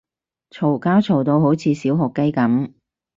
[0.49, 2.71] 嘈交嘈到好似小學雞噉